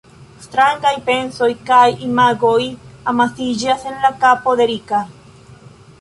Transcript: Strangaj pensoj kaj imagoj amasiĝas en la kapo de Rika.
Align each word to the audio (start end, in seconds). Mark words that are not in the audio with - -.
Strangaj 0.43 0.93
pensoj 1.09 1.49
kaj 1.67 1.83
imagoj 2.07 2.57
amasiĝas 3.15 3.87
en 3.93 4.03
la 4.07 4.15
kapo 4.25 4.57
de 4.63 4.69
Rika. 4.73 5.07